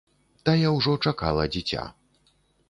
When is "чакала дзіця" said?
1.11-1.85